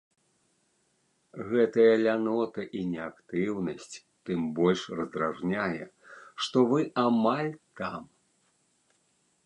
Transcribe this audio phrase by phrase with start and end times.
[1.49, 3.97] Гэтая лянота і неактыўнасць
[4.29, 5.85] тым больш раздражняе,
[6.47, 8.03] што вы амаль там.